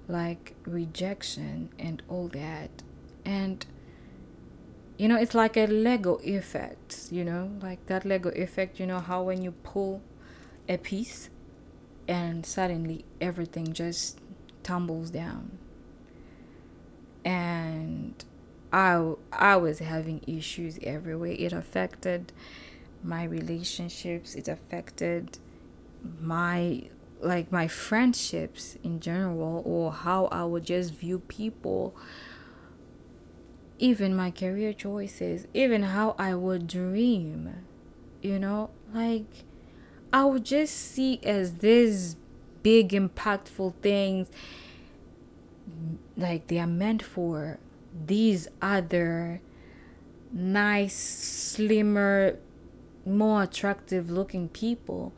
[0.08, 2.84] like rejection and all that.
[3.26, 3.66] And
[4.98, 9.00] you know, it's like a Lego effect, you know, like that Lego effect, you know,
[9.00, 10.02] how when you pull
[10.70, 11.30] a piece
[12.08, 14.20] and suddenly everything just
[14.62, 15.58] tumbles down.
[17.26, 18.24] And
[18.72, 21.36] I I was having issues everywhere.
[21.38, 22.32] It affected
[23.04, 25.38] my relationships, it affected
[26.20, 26.84] my
[27.22, 31.96] like my friendships in general or how I would just view people.
[33.80, 37.66] Even my career choices, even how I would dream,
[38.22, 39.46] you know, like
[40.12, 42.16] I would just see as these
[42.62, 44.30] big impactful things
[46.16, 47.60] like they are meant for
[48.06, 49.42] these other
[50.32, 52.40] nice, slimmer,
[53.06, 55.14] more attractive looking people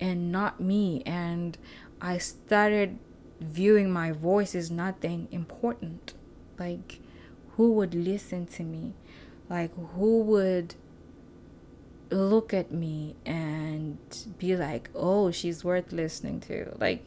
[0.00, 1.02] and not me.
[1.04, 1.58] And
[2.00, 2.98] I started
[3.40, 6.14] viewing my voice as nothing important.
[6.58, 7.00] Like,
[7.56, 8.94] who would listen to me?
[9.48, 10.74] Like, who would
[12.10, 13.98] look at me and
[14.38, 16.76] be like, oh, she's worth listening to?
[16.78, 17.04] Like,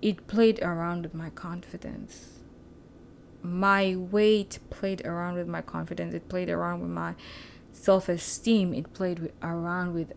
[0.00, 2.38] it played around with my confidence.
[3.42, 6.14] My weight played around with my confidence.
[6.14, 7.14] It played around with my
[7.72, 8.74] self esteem.
[8.74, 10.12] It played with, around with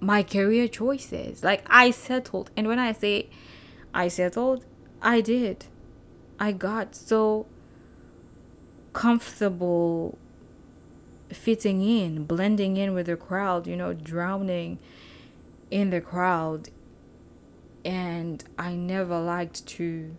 [0.00, 1.44] my career choices.
[1.44, 2.50] Like I settled.
[2.56, 3.28] And when I say
[3.92, 4.64] I settled,
[5.02, 5.66] I did.
[6.38, 7.46] I got so
[8.92, 10.18] comfortable
[11.28, 14.78] fitting in, blending in with the crowd, you know, drowning
[15.70, 16.70] in the crowd.
[17.84, 20.16] And I never liked to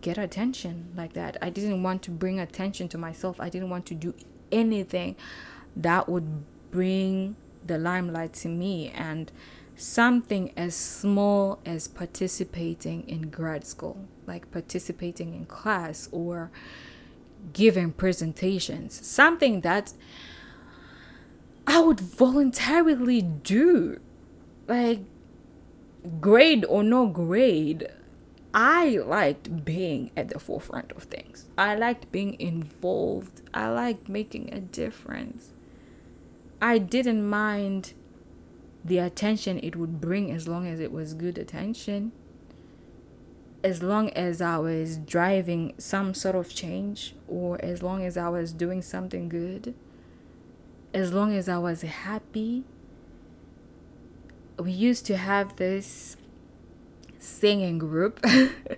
[0.00, 1.36] get attention like that.
[1.42, 3.40] I didn't want to bring attention to myself.
[3.40, 4.14] I didn't want to do
[4.52, 5.16] anything
[5.76, 7.36] that would bring
[7.66, 9.30] the limelight to me and
[9.76, 16.50] something as small as participating in grad school, like participating in class or
[17.52, 19.94] giving presentations, something that
[21.66, 24.00] I would voluntarily do,
[24.68, 25.00] like
[26.20, 27.88] grade or no grade.
[28.52, 31.48] I liked being at the forefront of things.
[31.56, 33.42] I liked being involved.
[33.54, 35.52] I liked making a difference.
[36.60, 37.94] I didn't mind
[38.84, 42.12] the attention it would bring as long as it was good attention.
[43.62, 48.30] As long as I was driving some sort of change, or as long as I
[48.30, 49.74] was doing something good,
[50.92, 52.64] as long as I was happy.
[54.58, 56.16] We used to have this
[57.20, 58.20] singing group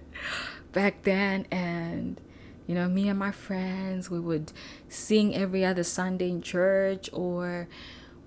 [0.73, 2.21] back then, and
[2.67, 4.53] you know, me and my friends, we would
[4.89, 7.69] sing every other Sunday in church, or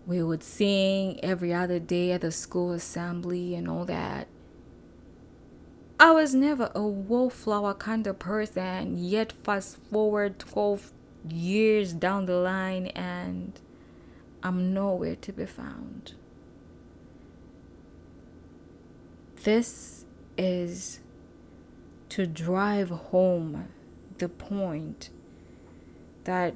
[0.08, 4.28] we would sing every other day at the school assembly and all that.
[6.00, 10.92] I was never a wallflower kind of person, yet fast forward 12
[11.30, 13.60] years down the line and
[14.44, 16.14] I'm nowhere to be found.
[19.44, 20.05] This
[20.38, 21.00] is
[22.10, 23.68] to drive home
[24.18, 25.10] the point
[26.24, 26.56] that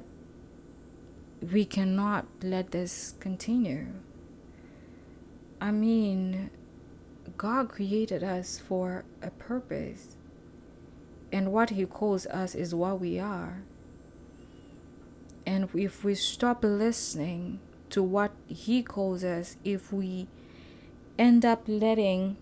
[1.52, 3.86] we cannot let this continue.
[5.60, 6.50] I mean,
[7.36, 10.16] God created us for a purpose,
[11.32, 13.62] and what He calls us is what we are.
[15.46, 20.26] And if we stop listening to what He calls us, if we
[21.18, 22.36] end up letting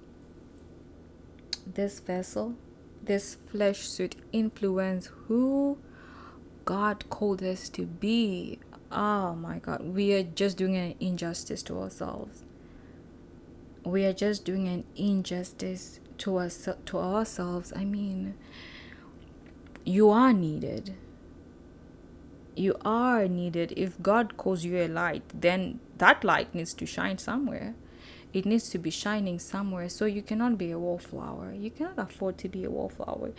[1.74, 2.54] this vessel
[3.09, 5.78] this flesh suit influence who
[6.64, 8.61] God called us to be.
[8.92, 12.45] Oh my God, we are just doing an injustice to ourselves.
[13.84, 17.72] We are just doing an injustice to us to ourselves.
[17.74, 18.34] I mean,
[19.84, 20.95] you are needed.
[22.55, 23.72] You are needed.
[23.76, 27.74] If God calls you a light, then that light needs to shine somewhere
[28.33, 32.37] it needs to be shining somewhere so you cannot be a wallflower you cannot afford
[32.39, 33.31] to be a wallflower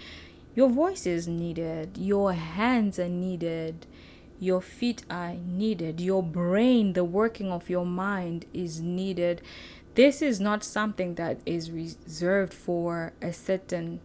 [0.56, 3.86] your voice is needed your hands are needed
[4.40, 9.42] your feet are needed your brain the working of your mind is needed
[9.96, 14.00] this is not something that is reserved for a certain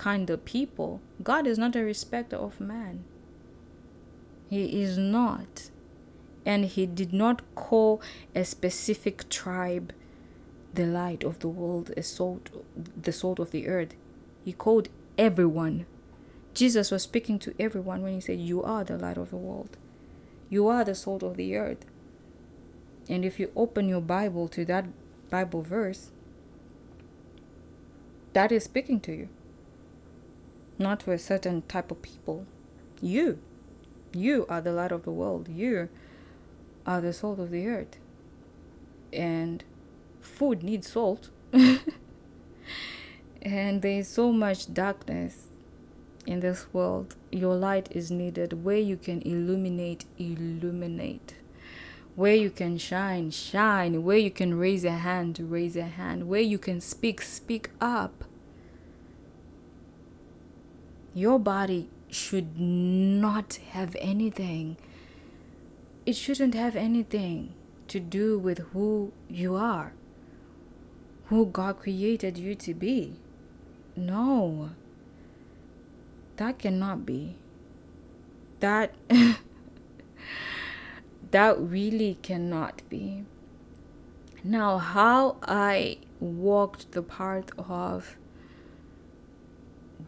[0.00, 1.00] kind of people.
[1.22, 3.04] God is not a respecter of man.
[4.48, 5.70] He is not.
[6.46, 8.00] And he did not call
[8.34, 9.92] a specific tribe
[10.74, 12.50] the light of the world, a salt,
[13.00, 13.94] the salt of the earth.
[14.44, 15.86] He called everyone.
[16.54, 19.76] Jesus was speaking to everyone when he said, You are the light of the world.
[20.48, 21.84] You are the salt of the earth.
[23.08, 24.86] And if you open your Bible to that
[25.30, 26.10] Bible verse,
[28.32, 29.28] that is speaking to you,
[30.78, 32.46] not to a certain type of people.
[33.00, 33.38] You,
[34.12, 35.48] you are the light of the world.
[35.48, 35.88] You
[36.86, 37.96] are the salt of the earth.
[39.12, 39.64] And
[40.40, 41.28] food needs salt.
[43.42, 45.48] and there is so much darkness
[46.24, 47.14] in this world.
[47.30, 48.64] Your light is needed.
[48.64, 51.34] Where you can illuminate, illuminate.
[52.16, 54.02] Where you can shine, shine.
[54.02, 56.26] Where you can raise a hand, raise a hand.
[56.26, 58.24] Where you can speak, speak up.
[61.12, 64.78] Your body should not have anything.
[66.06, 67.52] It shouldn't have anything
[67.88, 69.92] to do with who you are,
[71.30, 73.14] who God created you to be.
[73.96, 74.70] No,
[76.36, 77.36] that cannot be.
[78.58, 78.94] That
[81.30, 83.24] that really cannot be.
[84.42, 88.16] Now, how I walked the path of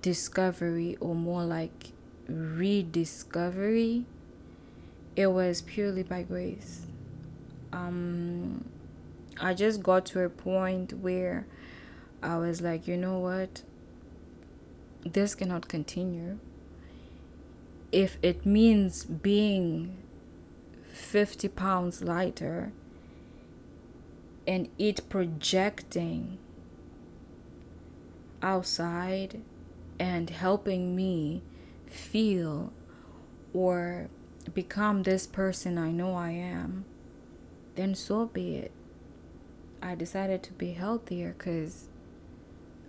[0.00, 1.92] discovery, or more like
[2.26, 4.06] rediscovery,
[5.14, 6.86] it was purely by grace.
[7.72, 8.64] Um,
[9.42, 11.48] I just got to a point where
[12.22, 13.62] I was like, you know what?
[15.04, 16.38] This cannot continue.
[17.90, 19.96] If it means being
[20.92, 22.70] 50 pounds lighter
[24.46, 26.38] and it projecting
[28.40, 29.40] outside
[29.98, 31.42] and helping me
[31.86, 32.72] feel
[33.52, 34.08] or
[34.54, 36.84] become this person I know I am,
[37.74, 38.72] then so be it.
[39.82, 41.88] I decided to be healthier because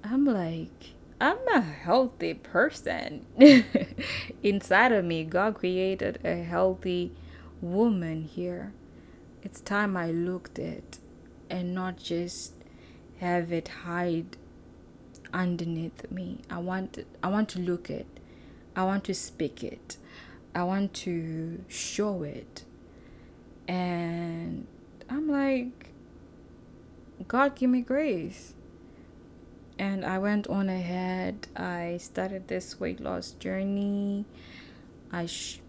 [0.04, 3.26] I'm like, I'm a healthy person.
[4.44, 7.12] Inside of me, God created a healthy
[7.62, 8.74] woman here.
[9.42, 11.00] It's time I looked it
[11.50, 12.54] and not just
[13.20, 14.38] have it hide
[15.34, 16.42] underneath me.
[16.50, 18.08] I want I want to look it.
[18.76, 19.98] I want to speak it.
[20.54, 22.64] I want to show it.
[23.68, 24.68] And
[25.10, 25.83] I'm like
[27.28, 28.54] God give me grace.
[29.80, 31.48] And I went on ahead.
[31.56, 34.26] I started this weight loss journey.
[35.12, 35.60] I sh-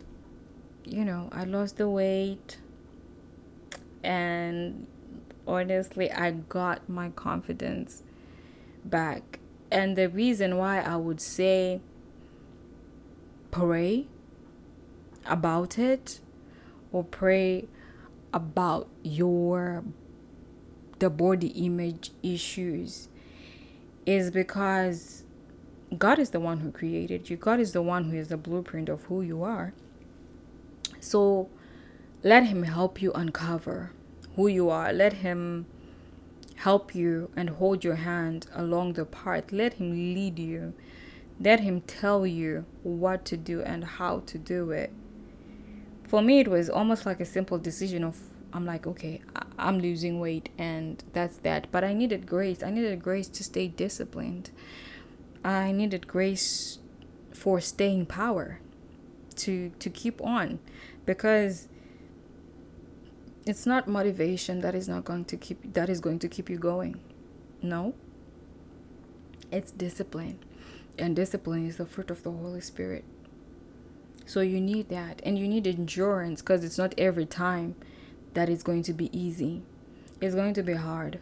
[0.84, 2.58] you know, I lost the weight
[4.02, 4.86] and
[5.46, 8.02] honestly, I got my confidence
[8.84, 9.40] back.
[9.70, 11.80] And the reason why I would say
[13.50, 14.06] pray
[15.26, 16.20] about it
[16.92, 17.66] or pray
[18.32, 19.84] about your
[21.04, 23.08] the body image issues
[24.06, 25.22] is because
[25.98, 27.36] God is the one who created you.
[27.36, 29.74] God is the one who is the blueprint of who you are.
[31.00, 31.50] So
[32.22, 33.92] let Him help you uncover
[34.34, 34.94] who you are.
[34.94, 35.66] Let Him
[36.56, 39.52] help you and hold your hand along the path.
[39.52, 40.72] Let Him lead you.
[41.38, 44.90] Let Him tell you what to do and how to do it.
[46.08, 48.18] For me, it was almost like a simple decision of
[48.54, 49.20] I'm like, okay,
[49.58, 51.66] I'm losing weight and that's that.
[51.72, 52.62] But I needed grace.
[52.62, 54.50] I needed grace to stay disciplined.
[55.44, 56.78] I needed grace
[57.32, 58.60] for staying power
[59.36, 60.60] to to keep on.
[61.04, 61.68] Because
[63.44, 66.56] it's not motivation that is not going to keep that is going to keep you
[66.56, 67.00] going.
[67.60, 67.94] No.
[69.50, 70.38] It's discipline.
[70.96, 73.04] And discipline is the fruit of the holy spirit.
[74.26, 75.20] So you need that.
[75.24, 77.74] And you need endurance because it's not every time
[78.34, 79.62] that it's going to be easy.
[80.20, 81.20] It's going to be hard.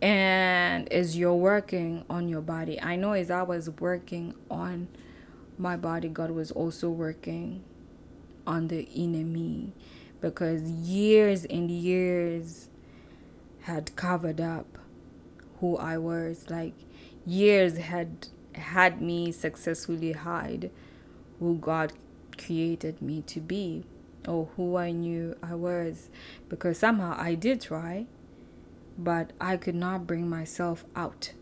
[0.00, 2.80] And as you're working on your body.
[2.80, 4.88] I know as i was working on
[5.58, 7.64] my body god was also working
[8.46, 9.72] on the enemy
[10.20, 12.68] because years and years
[13.62, 14.78] had covered up
[15.60, 16.46] who I was.
[16.48, 16.74] Like
[17.24, 20.70] years had had me successfully hide
[21.38, 21.92] who God
[22.38, 23.84] created me to be
[24.26, 26.08] or who I knew I was
[26.48, 28.06] because somehow I did try
[28.98, 31.32] but I could not bring myself out.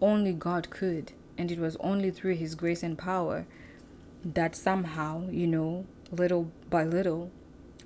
[0.00, 3.46] Only God could and it was only through his grace and power
[4.24, 7.30] that somehow, you know, little by little,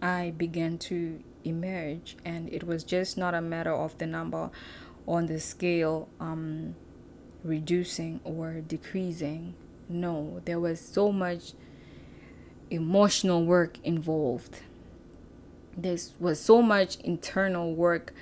[0.01, 4.51] I began to emerge and it was just not a matter of the number
[5.07, 6.75] on the scale um
[7.43, 9.55] reducing or decreasing
[9.89, 11.53] no there was so much
[12.71, 14.61] emotional work involved.
[15.77, 18.13] There was so much internal work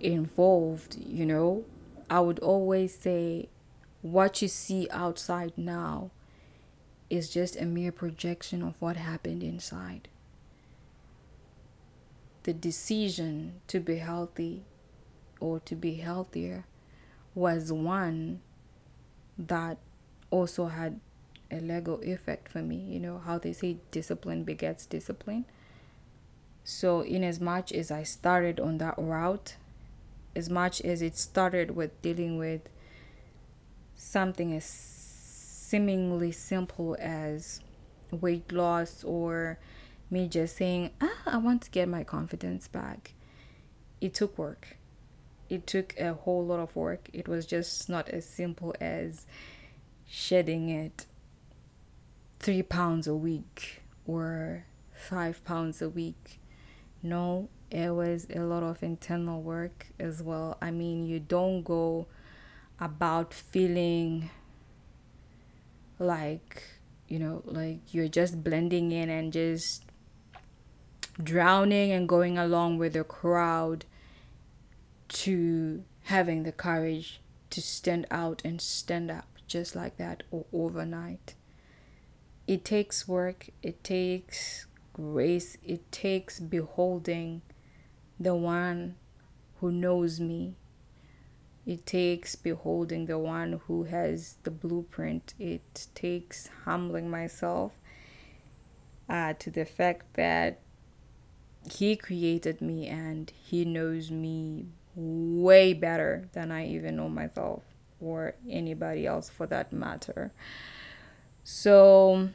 [0.00, 1.64] involved you know.
[2.08, 3.48] I would always say
[4.02, 6.10] what you see outside now
[7.10, 10.08] is just a mere projection of what happened inside.
[12.44, 14.64] The decision to be healthy
[15.40, 16.64] or to be healthier
[17.34, 18.40] was one
[19.36, 19.78] that
[20.30, 21.00] also had
[21.50, 22.76] a Lego effect for me.
[22.76, 25.44] You know how they say discipline begets discipline.
[26.64, 29.56] So, in as much as I started on that route,
[30.34, 32.62] as much as it started with dealing with
[33.94, 37.60] something as seemingly simple as
[38.10, 39.58] weight loss or
[40.10, 43.14] me just saying, ah, I want to get my confidence back.
[44.00, 44.76] It took work.
[45.48, 47.08] It took a whole lot of work.
[47.12, 49.26] It was just not as simple as
[50.06, 51.06] shedding it
[52.38, 56.40] three pounds a week or five pounds a week.
[57.02, 60.56] No, it was a lot of internal work as well.
[60.60, 62.06] I mean, you don't go
[62.80, 64.30] about feeling
[65.98, 66.62] like,
[67.08, 69.84] you know, like you're just blending in and just
[71.22, 73.84] drowning and going along with the crowd
[75.08, 77.20] to having the courage
[77.50, 81.34] to stand out and stand up just like that or overnight.
[82.46, 87.42] It takes work, it takes grace, it takes beholding
[88.20, 88.94] the one
[89.60, 90.54] who knows me.
[91.66, 95.34] It takes beholding the one who has the blueprint.
[95.40, 97.72] It takes humbling myself
[99.08, 100.60] uh, to the fact that
[101.68, 107.64] he created me and he knows me way better than I even know myself
[108.00, 110.32] or anybody else for that matter.
[111.48, 112.30] So,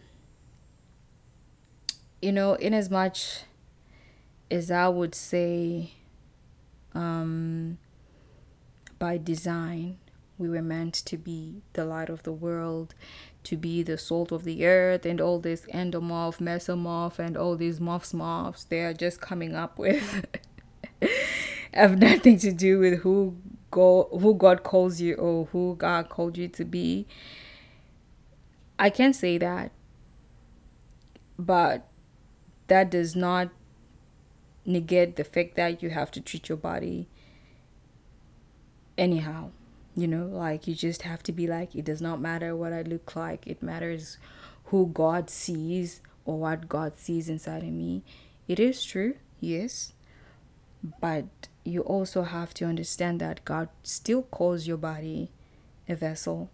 [2.22, 3.41] you know, in as much
[4.49, 5.91] as I would say,
[6.95, 7.78] um,
[8.97, 9.97] by design,
[10.38, 12.95] we were meant to be the light of the world,
[13.43, 17.82] to be the salt of the earth, and all this endomorph, mesomorph, and all these
[17.82, 18.66] morphs, morphs.
[18.66, 20.26] They are just coming up with
[21.74, 23.36] have nothing to do with who
[23.72, 27.07] go who God calls you or who God called you to be.
[28.82, 29.72] I can say that,
[31.40, 31.88] but
[32.68, 33.50] that does not
[34.66, 37.08] negate the fact that you have to treat your body
[38.98, 39.52] anyhow
[39.96, 40.26] you know?
[40.26, 43.46] Like you just have to be like it does not matter what i look like.
[43.48, 44.18] It matters
[44.66, 48.04] who god sees or what god sees inside of me.
[48.48, 49.94] It is true yes
[51.00, 51.26] but
[51.64, 55.30] you also have to understand that god still calls your body
[55.88, 56.50] a vessel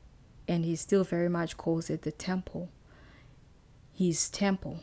[0.47, 2.69] and he still very much calls it the temple
[3.93, 4.79] his temple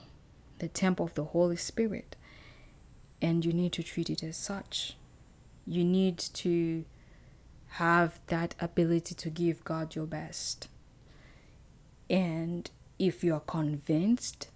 [0.59, 2.17] the temple of the holy spirit
[3.23, 4.97] and you need to treat it as such
[5.67, 6.85] you need to
[7.75, 10.69] have that ability to give God your best.
[12.09, 14.49] And if you're convinced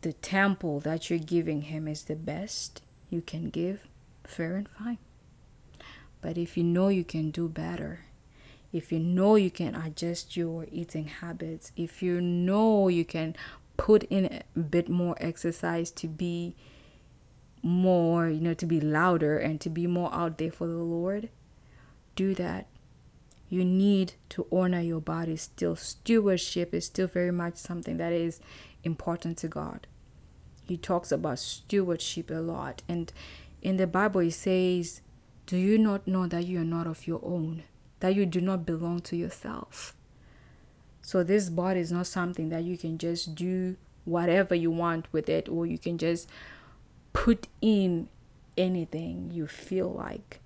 [0.00, 2.80] the temple that you're giving Him is the best
[3.10, 3.86] you can give,
[4.24, 4.98] fair and fine.
[6.22, 8.06] But if you know you can do better,
[8.72, 13.34] if you know you can adjust your eating habits, if you know you can
[13.76, 16.54] put in a bit more exercise to be
[17.62, 21.28] more, you know, to be louder and to be more out there for the Lord,
[22.14, 22.66] do that.
[23.48, 25.74] You need to honor your body still.
[25.74, 28.40] Stewardship is still very much something that is
[28.84, 29.88] important to God.
[30.68, 32.82] He talks about stewardship a lot.
[32.88, 33.12] And
[33.60, 35.00] in the Bible, he says,
[35.46, 37.64] Do you not know that you are not of your own?
[38.00, 39.94] That you do not belong to yourself?
[41.02, 45.28] So, this body is not something that you can just do whatever you want with
[45.28, 46.28] it, or you can just
[47.12, 48.08] put in
[48.56, 50.40] anything you feel like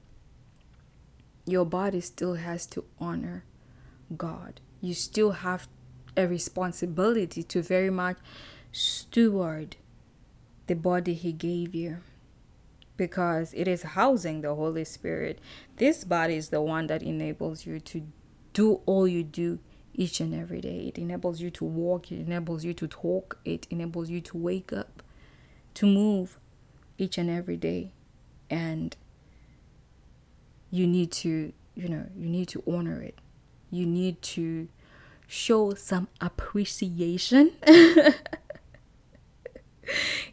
[1.47, 3.45] your body still has to honor
[4.17, 4.61] God.
[4.81, 5.69] You still have
[6.17, 8.17] a responsibility to very much
[8.73, 9.77] steward
[10.67, 11.99] the body He gave you
[12.97, 15.41] because it is housing the Holy Spirit.
[15.77, 18.07] This body is the one that enables you to
[18.53, 19.59] do all you do
[19.95, 20.87] each and every day.
[20.89, 24.73] It enables you to walk, it enables you to talk, it enables you to wake
[24.73, 25.03] up,
[25.75, 26.39] to move
[26.99, 27.93] each and every day.
[28.51, 28.97] And
[30.71, 33.19] you need to, you know, you need to honor it.
[33.71, 34.69] You need to
[35.27, 37.53] show some appreciation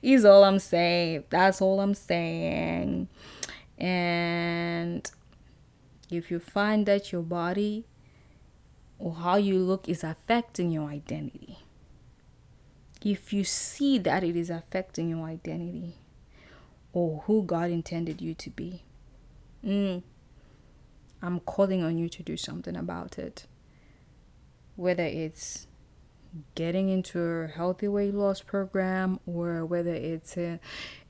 [0.01, 1.25] is all I'm saying.
[1.29, 3.07] That's all I'm saying.
[3.77, 5.09] And
[6.09, 7.85] if you find that your body
[8.99, 11.57] or how you look is affecting your identity,
[13.03, 15.95] if you see that it is affecting your identity
[16.93, 18.83] or who God intended you to be,
[19.65, 20.03] mm,
[21.21, 23.45] I'm calling on you to do something about it.
[24.75, 25.67] Whether it's
[26.55, 30.59] getting into a healthy weight loss program or whether it's a,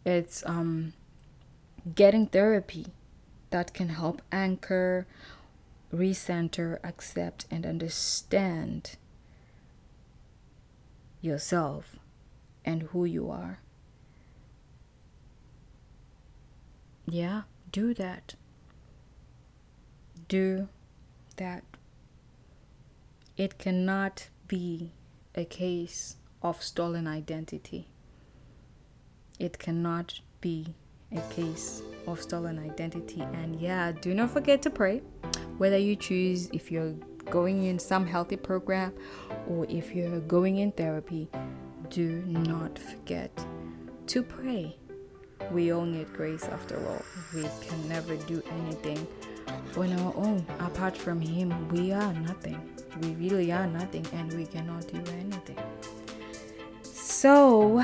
[0.05, 0.93] it's um
[1.95, 2.88] getting therapy
[3.49, 5.05] that can help anchor,
[5.93, 8.97] recenter, accept and understand
[11.22, 11.97] yourself
[12.65, 13.59] and who you are.
[17.05, 18.36] Yeah, do that.
[20.28, 20.69] Do
[21.38, 21.63] that.
[23.38, 24.91] It cannot be
[25.36, 27.88] a case of stolen identity.
[29.40, 30.76] It cannot be
[31.12, 33.22] a case of stolen identity.
[33.22, 35.02] And yeah, do not forget to pray.
[35.58, 36.94] Whether you choose if you're
[37.30, 38.94] going in some healthy program
[39.48, 41.30] or if you're going in therapy,
[41.90, 43.32] do not forget
[44.08, 44.76] to pray.
[45.52, 47.02] We all need grace after all.
[47.34, 49.08] We can never do anything
[49.76, 50.46] on our own.
[50.60, 52.81] Apart from Him, we are nothing.
[53.00, 55.58] We really are nothing and we cannot do anything.
[56.84, 57.84] So,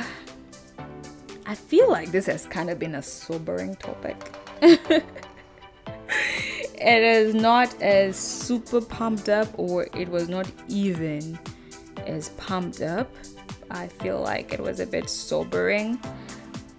[1.45, 4.18] I feel like this has kind of been a sobering topic.
[4.62, 5.03] it
[7.03, 11.39] is not as super pumped up, or it was not even
[12.05, 13.10] as pumped up.
[13.72, 15.99] I feel like it was a bit sobering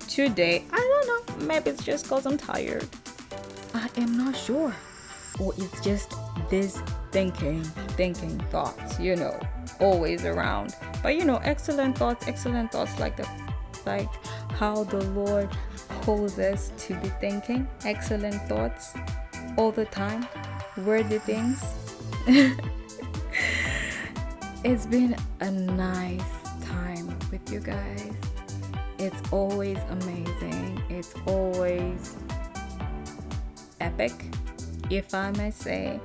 [0.09, 0.65] today.
[0.73, 1.47] I don't know.
[1.47, 2.89] Maybe it's just because I'm tired.
[3.75, 4.75] I am not sure.
[5.41, 6.15] Or it's just
[6.51, 6.83] this
[7.13, 7.63] thinking,
[7.97, 9.39] thinking thoughts, you know,
[9.81, 10.75] always around.
[11.03, 13.29] But you know, excellent thoughts, excellent thoughts like the
[13.87, 14.09] like
[14.53, 15.49] how the Lord
[16.03, 18.95] calls us to be thinking excellent thoughts
[19.57, 20.27] all the time,
[20.79, 21.63] worthy things.
[24.65, 26.23] it's been a nice
[26.65, 28.13] time with you guys.
[28.99, 30.83] It's always amazing.
[30.89, 32.17] It's always
[33.81, 34.13] epic,
[34.91, 36.01] if I may say.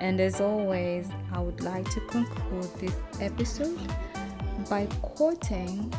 [0.00, 3.78] And as always, I would like to conclude this episode
[4.68, 5.92] by quoting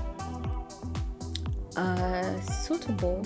[1.78, 3.26] a suitable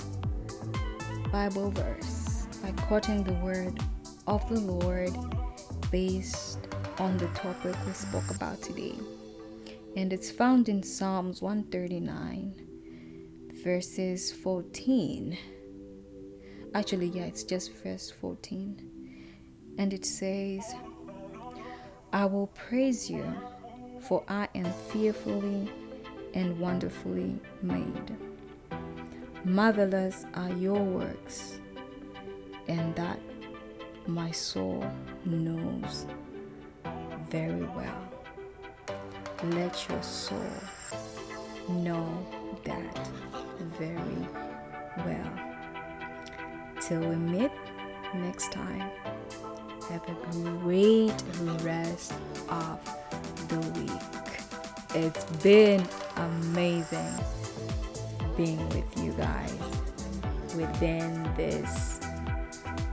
[1.31, 3.79] Bible verse by quoting the word
[4.27, 5.13] of the Lord
[5.91, 6.59] based
[6.97, 8.95] on the topic we spoke about today.
[9.95, 12.67] And it's found in Psalms 139,
[13.63, 15.37] verses 14.
[16.73, 18.88] Actually, yeah, it's just verse 14.
[19.79, 20.75] And it says,
[22.11, 23.23] I will praise you,
[24.01, 25.71] for I am fearfully
[26.33, 28.17] and wonderfully made.
[29.45, 31.59] Marvelous are your works,
[32.67, 33.19] and that
[34.05, 34.85] my soul
[35.23, 36.05] knows
[37.29, 38.03] very well.
[39.45, 40.51] Let your soul
[41.69, 42.05] know
[42.65, 43.09] that
[43.79, 44.27] very
[45.05, 45.31] well.
[46.81, 47.51] Till we meet
[48.13, 48.89] next time,
[49.89, 51.23] have a great
[51.61, 52.13] rest
[52.47, 52.79] of
[53.47, 53.91] the week.
[54.93, 55.83] It's been
[56.15, 57.13] amazing
[58.37, 59.53] being with you guys
[60.55, 61.99] within this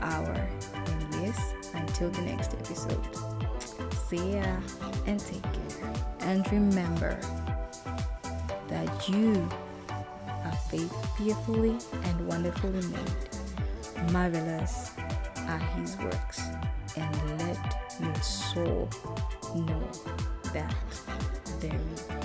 [0.00, 0.48] hour.
[0.74, 3.06] And yes, until the next episode.
[4.08, 4.56] See ya
[5.06, 5.94] and take care.
[6.20, 7.20] And remember
[8.68, 9.46] that you
[10.44, 10.58] are
[11.18, 14.12] fearfully and wonderfully made.
[14.12, 14.92] Marvelous
[15.48, 16.45] are his works.
[18.56, 18.88] Soul
[19.54, 19.82] know
[20.54, 20.74] that
[21.60, 22.15] very